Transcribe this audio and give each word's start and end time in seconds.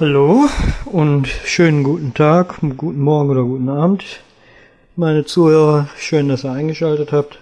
Hallo 0.00 0.48
und 0.86 1.28
schönen 1.28 1.82
guten 1.84 2.14
Tag, 2.14 2.56
guten 2.76 3.00
Morgen 3.00 3.30
oder 3.30 3.42
guten 3.42 3.68
Abend, 3.68 4.04
meine 4.96 5.24
Zuhörer. 5.24 5.88
Schön, 5.96 6.28
dass 6.28 6.44
ihr 6.44 6.52
eingeschaltet 6.52 7.12
habt. 7.12 7.38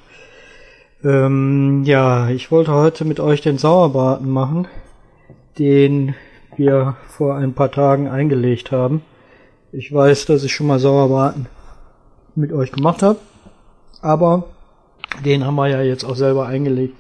Ähm, 1.02 1.82
ja, 1.84 2.28
ich 2.28 2.50
wollte 2.50 2.72
heute 2.72 3.04
mit 3.04 3.20
euch 3.20 3.40
den 3.40 3.58
Sauerbraten 3.58 4.28
machen, 4.28 4.68
den 5.58 6.14
wir 6.56 6.96
vor 7.08 7.36
ein 7.36 7.54
paar 7.54 7.70
Tagen 7.70 8.08
eingelegt 8.08 8.70
haben. 8.70 9.02
Ich 9.72 9.92
weiß, 9.92 10.26
dass 10.26 10.44
ich 10.44 10.52
schon 10.52 10.66
mal 10.66 10.78
Sauerbraten 10.78 11.46
mit 12.34 12.52
euch 12.52 12.72
gemacht 12.72 13.02
habe, 13.02 13.18
aber 14.00 14.44
den 15.24 15.44
haben 15.44 15.56
wir 15.56 15.68
ja 15.68 15.82
jetzt 15.82 16.04
auch 16.04 16.16
selber 16.16 16.46
eingelegt 16.46 16.96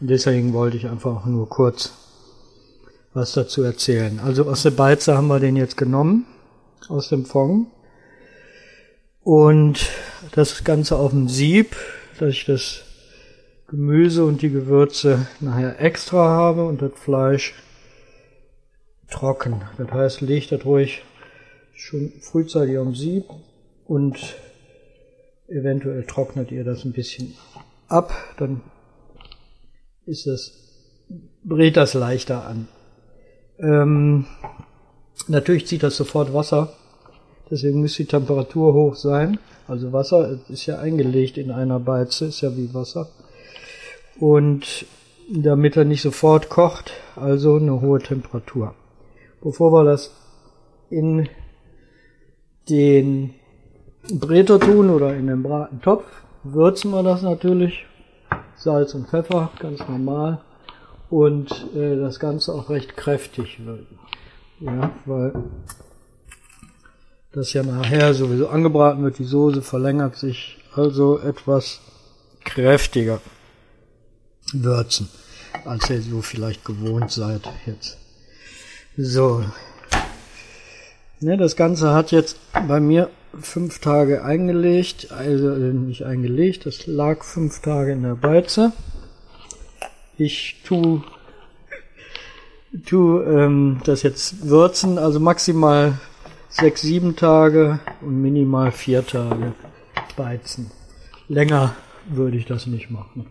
deswegen 0.00 0.52
wollte 0.52 0.76
ich 0.76 0.88
einfach 0.88 1.24
nur 1.26 1.48
kurz 1.48 1.92
was 3.16 3.32
dazu 3.32 3.62
erzählen. 3.62 4.20
Also 4.20 4.46
aus 4.46 4.62
der 4.62 4.72
Beize 4.72 5.16
haben 5.16 5.28
wir 5.28 5.40
den 5.40 5.56
jetzt 5.56 5.78
genommen, 5.78 6.26
aus 6.88 7.08
dem 7.08 7.24
Fond. 7.24 7.68
Und 9.22 9.90
das 10.32 10.64
Ganze 10.64 10.96
auf 10.96 11.12
dem 11.12 11.26
Sieb, 11.26 11.76
dass 12.20 12.30
ich 12.30 12.44
das 12.44 12.82
Gemüse 13.68 14.24
und 14.26 14.42
die 14.42 14.50
Gewürze 14.50 15.26
nachher 15.40 15.80
extra 15.80 16.28
habe 16.28 16.66
und 16.66 16.82
das 16.82 16.92
Fleisch 16.94 17.54
trocken. 19.10 19.62
Das 19.78 19.90
heißt, 19.90 20.20
legt 20.20 20.52
das 20.52 20.66
ruhig 20.66 21.02
schon 21.74 22.12
frühzeitig 22.20 22.76
am 22.76 22.94
Sieb 22.94 23.24
und 23.86 24.36
eventuell 25.48 26.04
trocknet 26.04 26.52
ihr 26.52 26.64
das 26.64 26.84
ein 26.84 26.92
bisschen 26.92 27.34
ab, 27.88 28.12
dann 28.36 28.60
ist 30.04 30.26
das, 30.26 30.52
brät 31.42 31.78
das 31.78 31.94
leichter 31.94 32.44
an. 32.44 32.68
Ähm, 33.58 34.26
natürlich 35.28 35.66
zieht 35.66 35.82
das 35.82 35.96
sofort 35.96 36.34
Wasser, 36.34 36.72
deswegen 37.50 37.80
muss 37.80 37.94
die 37.94 38.04
Temperatur 38.04 38.74
hoch 38.74 38.94
sein. 38.94 39.38
Also 39.68 39.92
Wasser 39.92 40.38
ist 40.48 40.66
ja 40.66 40.78
eingelegt 40.78 41.38
in 41.38 41.50
einer 41.50 41.80
Beize, 41.80 42.26
ist 42.26 42.40
ja 42.40 42.56
wie 42.56 42.72
Wasser. 42.74 43.08
Und 44.18 44.86
damit 45.28 45.76
er 45.76 45.84
nicht 45.84 46.02
sofort 46.02 46.48
kocht, 46.48 46.92
also 47.16 47.56
eine 47.56 47.80
hohe 47.80 47.98
Temperatur. 47.98 48.74
Bevor 49.42 49.72
wir 49.72 49.84
das 49.84 50.12
in 50.88 51.28
den 52.68 53.34
Bräter 54.12 54.60
tun 54.60 54.90
oder 54.90 55.14
in 55.14 55.26
den 55.26 55.42
Bratentopf, 55.42 56.04
würzen 56.44 56.92
wir 56.92 57.02
das 57.02 57.22
natürlich. 57.22 57.86
Salz 58.54 58.94
und 58.94 59.08
Pfeffer, 59.08 59.50
ganz 59.58 59.80
normal 59.80 60.40
und 61.10 61.50
äh, 61.74 61.96
das 61.96 62.18
Ganze 62.18 62.52
auch 62.52 62.70
recht 62.70 62.96
kräftig 62.96 63.64
wird. 63.64 63.86
Ja, 64.60 64.90
weil 65.04 65.32
das 67.32 67.52
ja 67.52 67.62
nachher 67.62 68.14
sowieso 68.14 68.48
angebraten 68.48 69.02
wird, 69.04 69.18
die 69.18 69.24
Soße 69.24 69.62
verlängert 69.62 70.16
sich, 70.16 70.58
also 70.74 71.18
etwas 71.18 71.80
kräftiger 72.44 73.20
würzen, 74.52 75.08
als 75.64 75.90
ihr 75.90 76.00
so 76.00 76.22
vielleicht 76.22 76.64
gewohnt 76.64 77.10
seid 77.10 77.42
jetzt. 77.66 77.98
So. 78.96 79.44
Ne, 81.20 81.36
das 81.36 81.56
Ganze 81.56 81.92
hat 81.92 82.12
jetzt 82.12 82.38
bei 82.68 82.80
mir 82.80 83.10
fünf 83.40 83.80
Tage 83.80 84.24
eingelegt, 84.24 85.12
also 85.12 85.50
äh, 85.50 85.72
nicht 85.72 86.04
eingelegt, 86.04 86.66
das 86.66 86.86
lag 86.86 87.22
fünf 87.22 87.60
Tage 87.60 87.92
in 87.92 88.02
der 88.02 88.14
Beize. 88.14 88.72
Ich 90.18 90.62
tu, 90.64 91.02
tu 92.86 93.20
ähm, 93.20 93.80
das 93.84 94.02
jetzt 94.02 94.48
würzen, 94.48 94.98
also 94.98 95.20
maximal 95.20 95.98
sechs, 96.48 96.80
sieben 96.80 97.16
Tage 97.16 97.80
und 98.00 98.22
minimal 98.22 98.72
vier 98.72 99.06
Tage 99.06 99.52
beizen. 100.16 100.70
Länger 101.28 101.76
würde 102.08 102.38
ich 102.38 102.46
das 102.46 102.66
nicht 102.66 102.90
machen. 102.90 103.26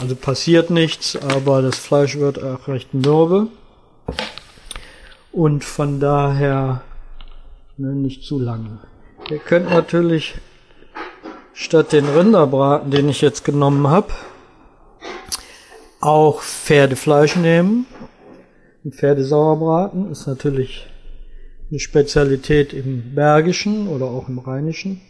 Also 0.00 0.14
passiert 0.14 0.70
nichts, 0.70 1.16
aber 1.16 1.62
das 1.62 1.78
Fleisch 1.78 2.16
wird 2.16 2.42
auch 2.42 2.68
recht 2.68 2.94
mürbe. 2.94 3.48
Und 5.32 5.64
von 5.64 6.00
daher 6.00 6.82
ne, 7.76 7.88
nicht 7.88 8.24
zu 8.24 8.38
lange. 8.38 8.78
Ihr 9.30 9.38
könnt 9.38 9.70
natürlich 9.70 10.34
statt 11.52 11.92
den 11.92 12.06
Rinderbraten, 12.06 12.90
den 12.90 13.08
ich 13.08 13.20
jetzt 13.20 13.44
genommen 13.44 13.88
habe, 13.88 14.12
auch 16.00 16.42
Pferdefleisch 16.42 17.36
nehmen. 17.36 17.86
Pferdesauerbraten 18.88 20.10
ist 20.10 20.26
natürlich 20.26 20.86
eine 21.70 21.78
Spezialität 21.78 22.72
im 22.72 23.14
Bergischen 23.14 23.88
oder 23.88 24.06
auch 24.06 24.28
im 24.28 24.38
Rheinischen. 24.38 25.00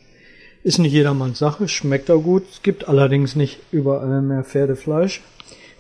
Ist 0.65 0.79
nicht 0.79 0.93
jedermanns 0.93 1.39
Sache, 1.39 1.69
schmeckt 1.69 2.11
auch 2.11 2.21
gut. 2.21 2.43
Es 2.51 2.63
gibt 2.63 2.89
allerdings 2.89 3.37
nicht 3.37 3.61
überall 3.71 4.23
mehr 4.23 4.43
Pferdefleisch. 4.43 5.23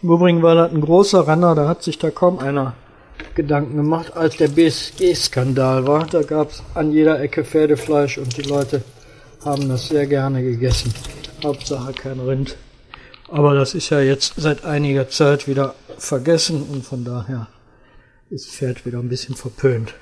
Im 0.03 0.11
Übrigen 0.11 0.43
war 0.43 0.55
das 0.55 0.71
ein 0.71 0.81
großer 0.81 1.27
Renner, 1.27 1.57
da 1.57 1.69
hat 1.69 1.83
sich 1.83 1.99
da 1.99 2.11
kaum 2.11 2.39
einer 2.39 2.75
Gedanken 3.35 3.77
gemacht, 3.77 4.17
als 4.17 4.37
der 4.37 4.49
BSG-Skandal 4.49 5.87
war. 5.89 6.07
Da 6.07 6.23
gab 6.23 6.51
es 6.51 6.63
an 6.75 6.93
jeder 6.93 7.21
Ecke 7.21 7.45
Pferdefleisch 7.45 8.19
und 8.19 8.37
die 8.37 8.43
Leute 8.43 8.83
haben 9.45 9.69
das 9.69 9.89
sehr 9.89 10.07
gerne 10.07 10.43
gegessen. 10.43 10.95
Hauptsache 11.43 11.93
kein 11.93 12.21
Rind. 12.21 12.57
Aber 13.31 13.55
das 13.55 13.75
ist 13.75 13.91
ja 13.91 14.01
jetzt 14.01 14.35
seit 14.37 14.65
einiger 14.65 15.09
Zeit 15.09 15.47
wieder 15.47 15.75
vergessen 15.99 16.63
und 16.63 16.85
von 16.85 17.05
daher 17.05 17.49
ist 18.31 18.49
Pferd 18.51 18.87
wieder 18.87 18.99
ein 18.99 19.09
bisschen 19.09 19.35
verpönt. 19.35 19.95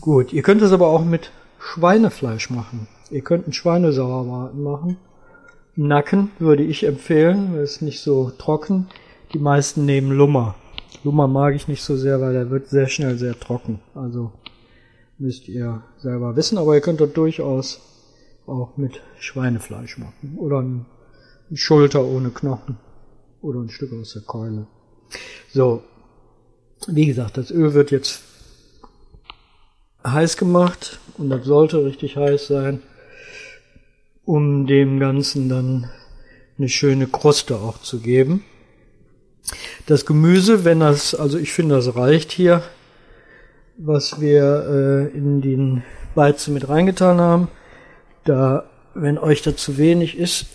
Gut, 0.00 0.32
ihr 0.32 0.42
könnt 0.42 0.62
es 0.62 0.72
aber 0.72 0.88
auch 0.88 1.04
mit 1.04 1.30
Schweinefleisch 1.58 2.50
machen. 2.50 2.88
Ihr 3.10 3.22
könnt 3.22 3.44
einen 3.44 3.52
Schweinesauerbraten 3.52 4.62
machen. 4.62 4.96
Nacken 5.74 6.30
würde 6.38 6.62
ich 6.62 6.84
empfehlen, 6.84 7.54
es 7.56 7.82
nicht 7.82 8.00
so 8.00 8.30
trocken. 8.30 8.88
Die 9.34 9.38
meisten 9.38 9.84
nehmen 9.84 10.12
Lummer. 10.12 10.54
Lummer 11.04 11.28
mag 11.28 11.54
ich 11.54 11.68
nicht 11.68 11.82
so 11.82 11.96
sehr, 11.96 12.20
weil 12.20 12.32
der 12.32 12.50
wird 12.50 12.68
sehr 12.68 12.88
schnell 12.88 13.18
sehr 13.18 13.38
trocken. 13.38 13.80
Also 13.94 14.32
müsst 15.18 15.48
ihr 15.48 15.82
selber 15.98 16.34
wissen, 16.36 16.56
aber 16.56 16.74
ihr 16.74 16.80
könnt 16.80 17.00
das 17.00 17.12
durchaus 17.12 17.80
auch 18.46 18.76
mit 18.76 19.00
Schweinefleisch 19.18 19.98
machen. 19.98 20.38
Oder 20.38 20.62
ein 20.62 20.86
Schulter 21.54 22.04
ohne 22.04 22.30
Knochen 22.30 22.76
oder 23.40 23.60
ein 23.60 23.70
Stück 23.70 23.92
aus 23.92 24.14
der 24.14 24.22
Keule. 24.22 24.66
So, 25.52 25.82
wie 26.88 27.06
gesagt, 27.06 27.36
das 27.36 27.50
Öl 27.50 27.74
wird 27.74 27.90
jetzt 27.90 28.22
heiß 30.04 30.36
gemacht 30.36 30.98
und 31.18 31.30
das 31.30 31.44
sollte 31.44 31.84
richtig 31.84 32.16
heiß 32.16 32.48
sein, 32.48 32.82
um 34.24 34.66
dem 34.66 34.98
Ganzen 35.00 35.48
dann 35.48 35.90
eine 36.58 36.68
schöne 36.68 37.06
Kruste 37.06 37.56
auch 37.56 37.80
zu 37.80 38.00
geben. 38.00 38.44
Das 39.86 40.06
Gemüse, 40.06 40.64
wenn 40.64 40.80
das, 40.80 41.14
also 41.14 41.38
ich 41.38 41.52
finde, 41.52 41.76
das 41.76 41.94
reicht 41.94 42.32
hier, 42.32 42.62
was 43.78 44.20
wir 44.20 45.10
äh, 45.12 45.16
in 45.16 45.40
den 45.40 45.82
Weizen 46.14 46.54
mit 46.54 46.68
reingetan 46.68 47.20
haben. 47.20 47.48
Da, 48.24 48.68
wenn 48.94 49.18
euch 49.18 49.42
da 49.42 49.54
zu 49.56 49.76
wenig 49.78 50.18
ist, 50.18 50.46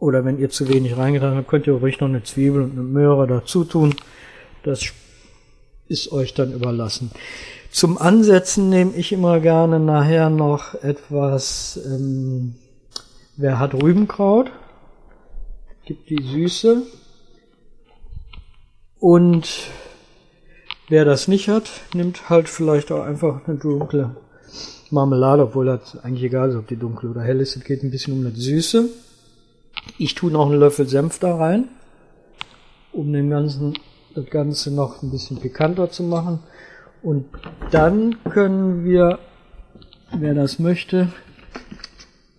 oder 0.00 0.24
wenn 0.24 0.38
ihr 0.38 0.48
zu 0.50 0.68
wenig 0.68 0.96
reingetan 0.96 1.36
habt, 1.36 1.48
könnt 1.48 1.66
ihr 1.66 1.74
ruhig 1.74 2.00
noch 2.00 2.08
eine 2.08 2.22
Zwiebel 2.24 2.62
und 2.62 2.72
eine 2.72 2.82
Möhre 2.82 3.26
dazu 3.26 3.64
tun. 3.64 3.94
Das 4.62 4.82
ist 5.88 6.10
euch 6.10 6.34
dann 6.34 6.52
überlassen. 6.52 7.10
Zum 7.70 7.98
Ansetzen 7.98 8.70
nehme 8.70 8.92
ich 8.96 9.12
immer 9.12 9.40
gerne 9.40 9.78
nachher 9.78 10.30
noch 10.30 10.74
etwas, 10.82 11.78
ähm, 11.86 12.54
wer 13.36 13.58
hat 13.58 13.74
Rübenkraut? 13.74 14.50
Gibt 15.84 16.08
die 16.08 16.22
Süße. 16.22 16.82
Und 18.98 19.48
wer 20.88 21.04
das 21.04 21.28
nicht 21.28 21.48
hat, 21.48 21.70
nimmt 21.94 22.30
halt 22.30 22.48
vielleicht 22.48 22.90
auch 22.90 23.02
einfach 23.02 23.46
eine 23.46 23.58
dunkle 23.58 24.16
Marmelade, 24.90 25.44
obwohl 25.44 25.66
das 25.66 25.96
eigentlich 26.02 26.24
egal 26.24 26.50
ist, 26.50 26.56
ob 26.56 26.66
die 26.68 26.76
dunkle 26.76 27.10
oder 27.10 27.22
hell 27.22 27.40
ist. 27.40 27.56
Es 27.56 27.64
geht 27.64 27.82
ein 27.82 27.90
bisschen 27.90 28.14
um 28.14 28.24
das 28.24 28.34
Süße. 28.34 28.88
Ich 29.98 30.14
tue 30.14 30.30
noch 30.30 30.46
einen 30.46 30.58
Löffel 30.58 30.88
Senf 30.88 31.18
da 31.18 31.36
rein, 31.36 31.68
um 32.92 33.12
den 33.12 33.30
ganzen, 33.30 33.74
das 34.14 34.26
Ganze 34.26 34.74
noch 34.74 35.02
ein 35.02 35.10
bisschen 35.10 35.38
pikanter 35.38 35.90
zu 35.90 36.02
machen. 36.02 36.40
Und 37.02 37.26
dann 37.70 38.22
können 38.24 38.84
wir, 38.84 39.18
wer 40.12 40.34
das 40.34 40.58
möchte, 40.58 41.12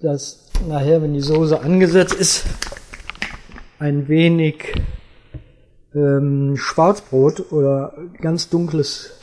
das 0.01 0.51
nachher, 0.67 1.01
wenn 1.01 1.13
die 1.13 1.21
Soße 1.21 1.59
angesetzt 1.61 2.13
ist, 2.13 2.45
ein 3.79 4.07
wenig 4.07 4.73
ähm, 5.95 6.55
Schwarzbrot 6.57 7.51
oder 7.51 7.93
ganz 8.19 8.49
dunkles 8.49 9.19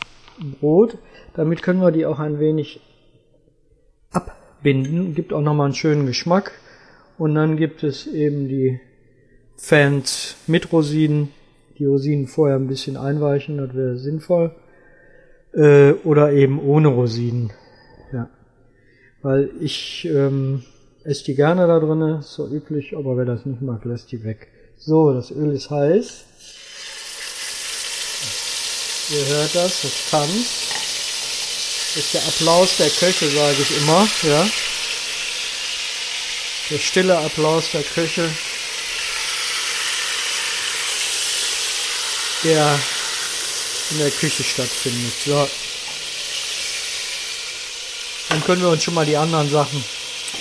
Brot. 0.61 0.99
Damit 1.35 1.63
können 1.63 1.81
wir 1.81 1.93
die 1.93 2.07
auch 2.07 2.19
ein 2.19 2.41
wenig 2.41 2.81
abbinden. 4.11 5.15
Gibt 5.15 5.33
auch 5.33 5.41
nochmal 5.41 5.67
einen 5.67 5.75
schönen 5.75 6.07
Geschmack. 6.07 6.53
Und 7.19 7.35
dann 7.35 7.57
gibt 7.57 7.83
es 7.83 8.07
eben 8.07 8.49
die 8.49 8.81
Fans 9.57 10.37
mit 10.47 10.73
Rosinen. 10.73 11.33
Die 11.79 11.85
Rosinen 11.85 12.29
vorher 12.29 12.57
ein 12.57 12.69
bisschen 12.69 12.97
einweichen, 12.97 13.59
das 13.59 13.75
wäre 13.75 13.99
sinnvoll. 13.99 14.55
Äh, 15.53 15.93
oder 16.05 16.33
eben 16.33 16.61
ohne 16.61 16.89
Rosinen. 16.89 17.53
Ja. 18.13 18.31
Weil 19.23 19.51
ich 19.61 20.09
ähm, 20.11 20.63
esse 21.05 21.25
die 21.25 21.35
gerne 21.35 21.67
da 21.67 22.19
ist 22.19 22.35
so 22.35 22.47
üblich, 22.47 22.97
aber 22.97 23.17
wer 23.17 23.25
das 23.25 23.47
nicht 23.47 23.63
mag, 23.63 23.85
lässt 23.85 24.13
die 24.13 24.23
weg. 24.23 24.49
So, 24.77 25.13
das 25.13 25.33
Öl 25.33 25.53
ist 25.53 25.71
heiß. 25.71 26.25
Ihr 29.11 29.37
hört 29.37 29.55
das, 29.55 29.83
das 29.83 30.11
tanzt. 30.11 30.69
Das 31.89 31.97
ist 31.97 32.15
der 32.15 32.21
Applaus 32.21 32.77
der 32.77 32.91
Köche, 32.91 33.27
sage 33.27 33.57
ich 33.59 33.83
immer, 33.83 34.07
ja. 34.23 34.68
Der 36.71 36.79
stille 36.79 37.17
Applaus 37.17 37.71
der 37.73 37.83
Köche, 37.83 38.29
der 42.45 42.79
in 43.91 43.99
der 43.99 44.11
Küche 44.11 44.45
stattfindet. 44.45 45.13
So. 45.25 45.49
Dann 48.29 48.45
können 48.45 48.61
wir 48.61 48.69
uns 48.69 48.85
schon 48.85 48.95
mal 48.95 49.07
die 49.07 49.17
anderen 49.17 49.51
Sachen 49.51 49.83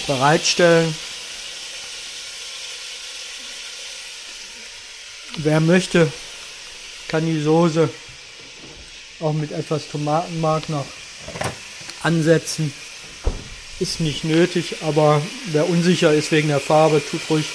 bereitstellen. 0.06 0.94
Wer 5.38 5.60
möchte, 5.62 6.12
kann 7.08 7.26
die 7.26 7.42
Soße 7.42 7.90
auch 9.20 9.34
mit 9.34 9.52
etwas 9.52 9.88
Tomatenmark 9.88 10.68
noch 10.68 10.86
ansetzen. 12.04 12.74
Ist 13.80 14.00
nicht 14.00 14.24
nötig, 14.24 14.78
aber 14.82 15.22
wer 15.52 15.70
unsicher 15.70 16.12
ist 16.12 16.32
wegen 16.32 16.48
der 16.48 16.60
Farbe, 16.60 17.02
tut 17.06 17.22
ruhig 17.30 17.46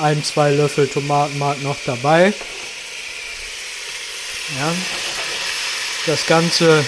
ein, 0.00 0.24
zwei 0.24 0.50
Löffel 0.50 0.88
Tomatenmark 0.88 1.62
noch 1.62 1.76
dabei. 1.86 2.32
Ja. 4.58 4.74
Das 6.06 6.26
Ganze 6.26 6.84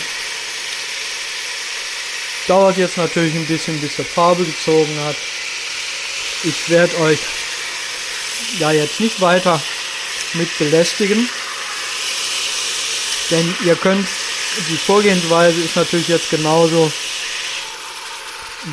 dauert 2.49 2.77
jetzt 2.77 2.97
natürlich 2.97 3.35
ein 3.35 3.47
bisschen, 3.47 3.81
bis 3.81 3.97
der 3.97 4.05
Farbe 4.05 4.45
gezogen 4.45 4.99
hat. 5.05 5.17
Ich 6.43 6.69
werde 6.71 6.99
euch 7.01 7.21
da 8.59 8.73
jetzt 8.73 8.99
nicht 8.99 9.21
weiter 9.21 9.63
mit 10.35 10.59
belästigen, 10.59 11.29
denn 13.31 13.55
ihr 13.65 13.77
könnt, 13.77 14.09
die 14.69 14.77
Vorgehensweise 14.77 15.61
ist 15.61 15.77
natürlich 15.77 16.09
jetzt 16.09 16.31
genauso 16.31 16.91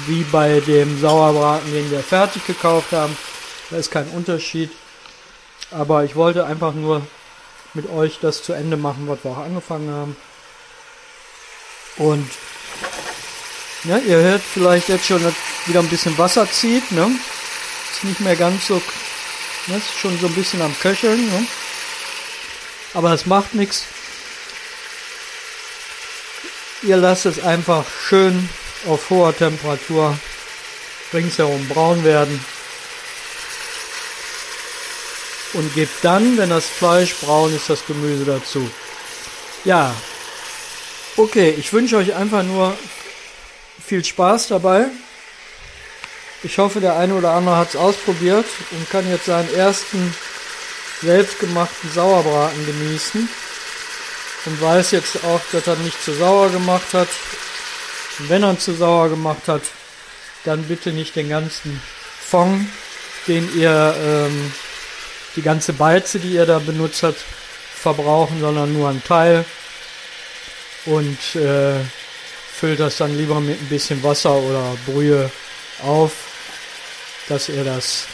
wie 0.06 0.24
bei 0.24 0.60
dem 0.60 1.00
Sauerbraten, 1.00 1.72
den 1.72 1.90
wir 1.92 2.02
fertig 2.02 2.46
gekauft 2.46 2.92
haben. 2.92 3.16
Da 3.70 3.78
ist 3.78 3.92
kein 3.92 4.08
Unterschied. 4.10 4.72
Aber 5.72 6.04
ich 6.04 6.16
wollte 6.16 6.46
einfach 6.46 6.74
nur 6.74 7.06
mit 7.74 7.90
euch 7.90 8.20
das 8.22 8.44
zu 8.44 8.54
Ende 8.54 8.78
machen, 8.78 9.08
was 9.08 9.24
wir 9.24 9.32
auch 9.32 9.38
angefangen 9.38 9.92
haben. 9.92 10.16
Und 11.98 12.30
ja, 13.84 13.98
ihr 13.98 14.18
hört 14.18 14.42
vielleicht 14.42 14.90
jetzt 14.90 15.06
schon, 15.06 15.24
dass 15.24 15.34
wieder 15.66 15.80
ein 15.80 15.90
bisschen 15.90 16.18
Wasser 16.18 16.50
zieht. 16.50 16.92
Ne? 16.92 17.12
Ist 17.92 18.04
nicht 18.04 18.20
mehr 18.20 18.36
ganz 18.36 18.68
so, 18.68 18.82
ne? 19.68 19.78
ist 19.78 19.98
schon 20.00 20.18
so 20.20 20.28
ein 20.28 20.36
bisschen 20.36 20.62
am 20.62 20.78
Köcheln. 20.80 21.26
Ne? 21.26 21.46
Aber 22.94 23.14
es 23.14 23.26
macht 23.26 23.54
nichts. 23.54 23.86
Ihr 26.84 26.98
lasst 26.98 27.26
es 27.26 27.44
einfach 27.44 27.86
schön 28.08 28.48
auf 28.86 29.10
hoher 29.10 29.36
Temperatur 29.36 30.18
ringsherum 31.14 31.68
braun 31.68 32.04
werden 32.04 32.44
und 35.54 35.74
gebt 35.74 36.04
dann, 36.04 36.38
wenn 36.38 36.50
das 36.50 36.66
Fleisch 36.66 37.16
braun 37.16 37.56
ist, 37.56 37.70
das 37.70 37.86
Gemüse 37.86 38.26
dazu. 38.26 38.70
Ja, 39.64 39.94
okay, 41.16 41.56
ich 41.58 41.72
wünsche 41.74 41.98
euch 41.98 42.14
einfach 42.14 42.44
nur 42.44 42.78
viel 43.86 44.04
Spaß 44.04 44.50
dabei. 44.50 44.86
Ich 46.44 46.58
hoffe, 46.60 46.80
der 46.80 46.98
eine 46.98 47.16
oder 47.16 47.32
andere 47.32 47.58
hat 47.58 47.70
es 47.70 47.76
ausprobiert 47.76 48.46
und 48.72 48.90
kann 48.90 49.10
jetzt 49.10 49.26
seinen 49.26 49.54
ersten 49.56 50.14
selbstgemachten 51.02 51.92
Sauerbraten 51.92 52.66
genießen 52.66 53.28
und 54.46 54.62
weiß 54.62 54.92
jetzt 54.92 55.24
auch, 55.24 55.42
dass 55.52 55.68
er 55.68 55.76
nicht 55.78 56.02
zu 56.04 56.14
sauer 56.14 56.50
gemacht 56.50 56.94
hat. 56.94 57.10
Wenn 58.20 58.44
er 58.44 58.58
zu 58.58 58.74
sauer 58.74 59.10
gemacht 59.10 59.48
hat, 59.48 59.62
dann 60.44 60.64
bitte 60.64 60.92
nicht 60.92 61.16
den 61.16 61.30
ganzen 61.30 61.82
Fond, 62.20 62.68
den 63.28 63.58
ihr 63.58 63.96
ähm, 64.00 64.52
die 65.36 65.42
ganze 65.42 65.74
Beize, 65.74 66.20
die 66.20 66.34
ihr 66.34 66.46
da 66.46 66.60
benutzt 66.60 67.04
habt, 67.04 67.20
verbrauchen, 67.76 68.40
sondern 68.40 68.74
nur 68.74 68.90
einen 68.90 69.04
Teil. 69.04 69.46
Und 70.86 71.36
äh, 71.36 71.80
füllt 72.54 72.80
das 72.80 72.98
dann 72.98 73.16
lieber 73.16 73.40
mit 73.40 73.62
ein 73.62 73.68
bisschen 73.68 74.02
Wasser 74.04 74.34
oder 74.34 74.76
Brühe 74.86 75.30
auf, 75.84 76.12
dass 77.28 77.50
ihr 77.50 77.64
das 77.64 78.08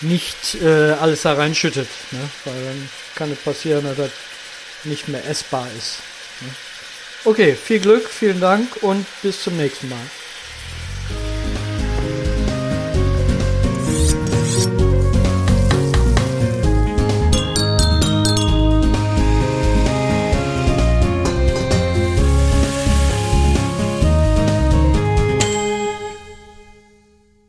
nicht 0.00 0.54
äh, 0.62 0.92
alles 0.92 1.22
da 1.22 1.34
reinschüttet. 1.34 1.88
Ne? 2.12 2.20
Weil 2.44 2.64
dann 2.64 2.90
kann 3.16 3.32
es 3.32 3.38
passieren, 3.38 3.84
dass 3.84 3.96
das 3.96 4.10
nicht 4.84 5.08
mehr 5.08 5.24
essbar 5.26 5.68
ist. 5.76 5.98
Okay, 7.24 7.54
viel 7.54 7.80
Glück, 7.80 8.08
vielen 8.08 8.40
Dank 8.40 8.82
und 8.82 9.04
bis 9.22 9.42
zum 9.42 9.56
nächsten 9.56 9.88
Mal. 9.88 9.98